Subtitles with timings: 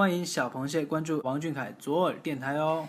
[0.00, 2.88] 欢迎小螃蟹关注王俊凯左耳电台哦。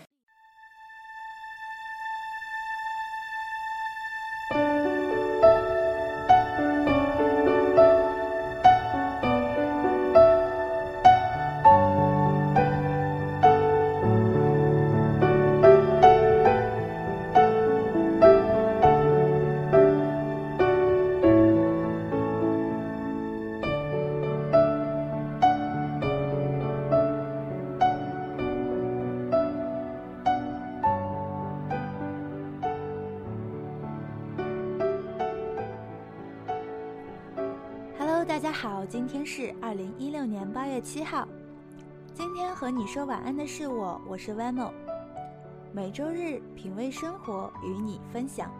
[38.52, 41.26] 家好，今天是二零一六年八月七号。
[42.12, 44.70] 今天和你说晚安的是我，我是 Vamo。
[45.72, 48.50] 每周日品味生活，与你分享。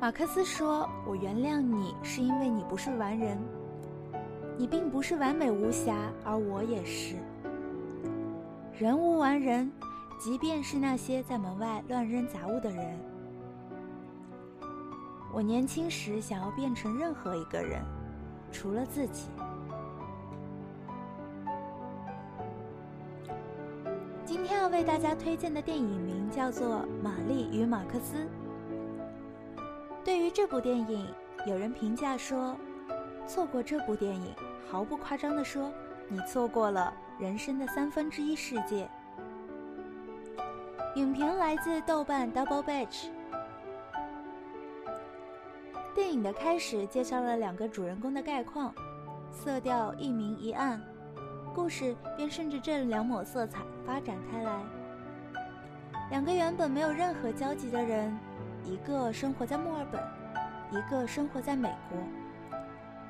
[0.00, 3.38] 马克思说：“我原谅你，是因为你不是完人，
[4.56, 5.94] 你并不是完美无瑕，
[6.24, 7.14] 而我也是。
[8.76, 9.70] 人无完人，
[10.18, 12.98] 即便是那些在门外乱扔杂物的人。”
[15.38, 17.80] 我年轻时想要变成任何一个人，
[18.50, 19.28] 除了自己。
[24.26, 28.16] 今天要为大家推荐的电影名叫做《玛丽与马克思》。
[30.04, 31.06] 对于这部电影，
[31.46, 32.56] 有人评价说
[33.24, 34.34] ：“错过这部电影，
[34.68, 35.70] 毫不夸张的说，
[36.08, 38.90] 你错过了人生的三分之一世界。”
[40.96, 43.06] 影评来自豆瓣 Double Batch。
[45.94, 48.72] 电影的开始介绍了两个主人公的概况，
[49.32, 50.80] 色调一明一暗，
[51.54, 54.62] 故事便顺着这两抹色彩发展开来。
[56.10, 58.16] 两个原本没有任何交集的人，
[58.64, 60.00] 一个生活在墨尔本，
[60.70, 61.98] 一个生活在美国，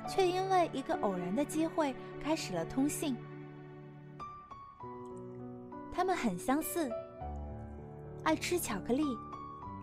[0.07, 3.15] 却因为一个偶然的机会开始了通信。
[5.93, 6.89] 他们很相似，
[8.23, 9.03] 爱吃巧克力，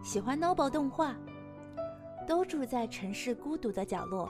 [0.03, 1.15] 喜欢 Noble 动画。
[2.27, 4.29] 都住在城市孤独的角落，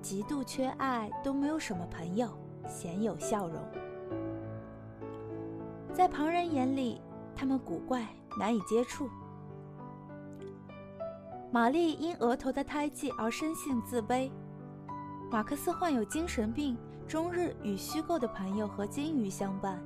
[0.00, 2.28] 极度缺爱，都没有什么朋友，
[2.66, 3.60] 鲜有笑容。
[5.92, 7.00] 在旁人眼里，
[7.34, 8.06] 他们古怪，
[8.38, 9.08] 难以接触。
[11.50, 14.30] 玛丽因额头的胎记而生性自卑，
[15.30, 19.78] 马克思患有精神病，终日与虚构的朋友和金鱼相伴，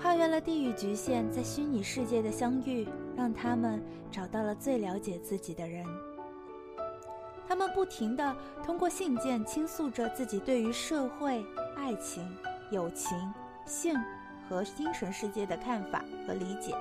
[0.00, 2.88] 跨越了地域局限，在虚拟世界的相遇。
[3.18, 5.84] 让他们找到了最了解自己的人。
[7.48, 11.44] 他们不停地通过信件倾诉着自己对于社会、
[11.76, 12.24] 爱情、
[12.70, 13.18] 友情、
[13.66, 13.96] 性
[14.48, 16.72] 和精神世界的看法和理解，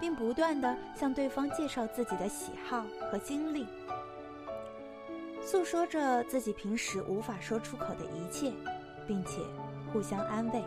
[0.00, 3.66] 并不断地向对方介绍自己的喜好和经历，
[5.42, 8.52] 诉说着自己平时无法说出口的一切，
[9.06, 9.42] 并且
[9.92, 10.64] 互相安慰。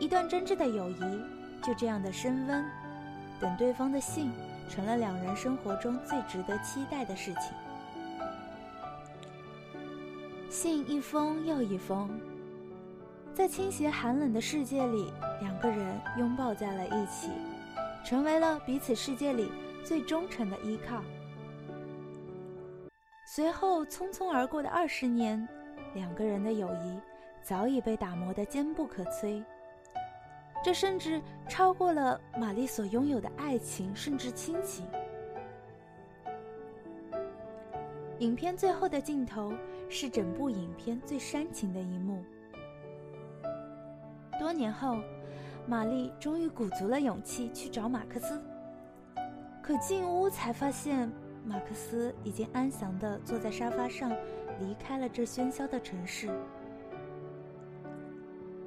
[0.00, 1.37] 一段真挚的友谊。
[1.62, 2.64] 就这样的升温，
[3.40, 4.32] 等对方的信，
[4.68, 7.52] 成了两人生活中最值得期待的事情。
[10.48, 12.08] 信一封又一封，
[13.34, 17.30] 在倾斜寒冷的世界里，两个人拥抱在了一起，
[18.04, 19.52] 成为了彼此世界里
[19.84, 21.02] 最忠诚的依靠。
[23.26, 25.46] 随后匆匆而过的二十年，
[25.94, 26.98] 两个人的友谊
[27.42, 29.44] 早已被打磨得坚不可摧。
[30.62, 34.86] 这甚至超过了玛丽所拥有的爱情，甚至亲情。
[38.18, 39.52] 影片最后的镜头
[39.88, 42.24] 是整部影片最煽情的一幕。
[44.38, 44.98] 多年后，
[45.66, 48.42] 玛丽终于鼓足了勇气去找马克思，
[49.62, 51.10] 可进屋才发现，
[51.44, 54.10] 马克思已经安详的坐在沙发上，
[54.60, 56.28] 离开了这喧嚣的城市。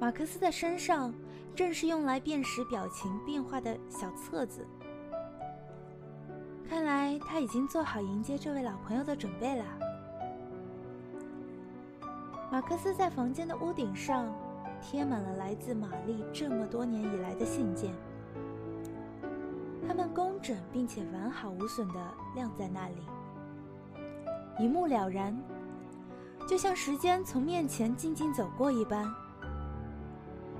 [0.00, 1.14] 马克思的身上
[1.54, 4.66] 正是用来辨识表情变化的小册子。
[6.68, 9.64] 看来他已经做好迎接这位老朋友的准备了。
[12.50, 14.32] 马克思在房间的屋顶上
[14.80, 17.94] 贴满了来自玛丽这么多年以来的信件，
[19.86, 23.02] 它们工整并且完好无损的晾在那里，
[24.58, 25.38] 一目了然，
[26.48, 29.21] 就像时间从面前静静走过一般。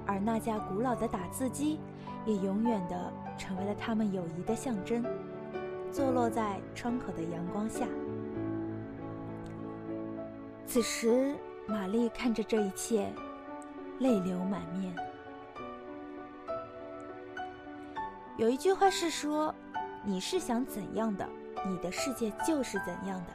[0.06, 1.78] 而那架古老的打字机，
[2.25, 5.04] 也永远的成为了他们友谊的象征，
[5.90, 7.87] 坐落在窗口的阳光下。
[10.66, 11.34] 此时，
[11.66, 13.12] 玛丽看着这一切，
[13.99, 14.94] 泪流满面。
[18.38, 19.54] 有一句话是说
[20.02, 21.28] ：“你是想怎样的，
[21.66, 23.26] 你的世界就是怎样的。”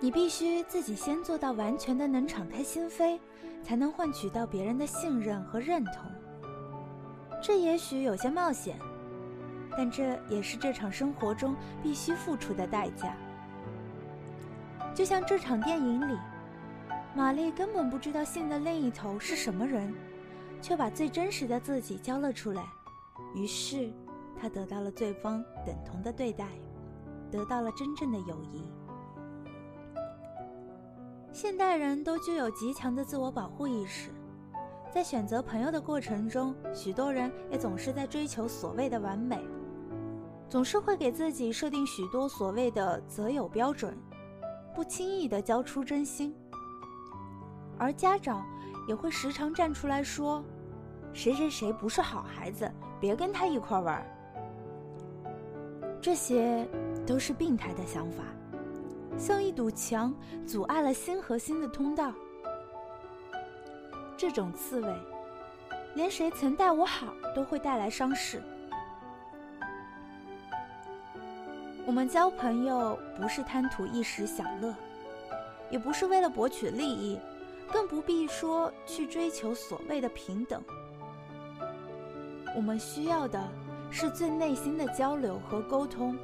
[0.00, 3.18] 你必须自己先做到完全的能敞开心扉，
[3.62, 6.10] 才能换取到别人的信任和认同。
[7.42, 8.78] 这也许有些冒险，
[9.76, 13.16] 但这也是这场生活中必须付出的代价。
[14.94, 16.18] 就像这场电影里，
[17.14, 19.94] 玛丽根本不知道信的另一头是什么人，
[20.60, 22.62] 却把最真实的自己交了出来，
[23.34, 23.90] 于是
[24.38, 26.46] 她得到了对方等同的对待，
[27.30, 28.64] 得到了真正的友谊。
[31.32, 34.10] 现代人都具有极强的自我保护意识，
[34.92, 39.40] 在选择朋友的过程中，许多人也总是在追求所谓的完美，
[40.48, 43.96] 总是会给自己设定许多所谓的择友标准，
[44.74, 46.34] 不轻易的交出真心。
[47.78, 48.44] 而家长
[48.88, 50.44] 也会时常站出来说
[51.14, 54.04] ：“谁谁谁不是好孩子，别跟他一块玩。”
[56.02, 56.68] 这些
[57.06, 58.24] 都是病态的想法。
[59.18, 60.14] 像一堵墙，
[60.46, 62.12] 阻碍了心和心的通道。
[64.16, 64.94] 这种刺猬，
[65.94, 68.42] 连谁曾待我好都会带来伤势。
[71.86, 74.74] 我们交朋友不是贪图一时享乐，
[75.70, 77.18] 也不是为了博取利益，
[77.72, 80.62] 更不必说去追求所谓的平等。
[82.54, 83.42] 我们需要的
[83.90, 86.16] 是最内心的交流和沟通。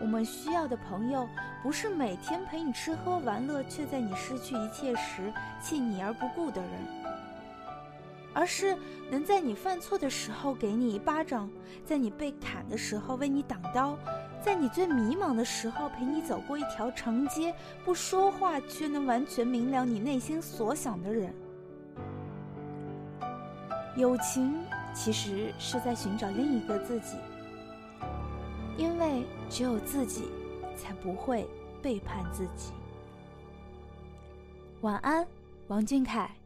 [0.00, 1.28] 我们需要的朋友，
[1.62, 6.70] 不是每天陪你吃喝玩乐，却在你失去一切时弃你而不顾的人，
[8.32, 8.76] 而是
[9.10, 11.50] 能在你犯错的时候给你一巴掌，
[11.84, 13.98] 在你被砍的时候为你挡刀，
[14.40, 17.52] 在你最迷茫的时候陪你走过一条长街，
[17.84, 21.34] 不说话却能完全明了你内心所想的人。
[23.96, 24.54] 友情
[24.94, 27.16] 其实是在寻找另一个自己。
[28.78, 30.28] 因为只有自己，
[30.76, 31.46] 才不会
[31.82, 32.72] 背叛自己。
[34.82, 35.26] 晚安，
[35.66, 36.37] 王俊凯。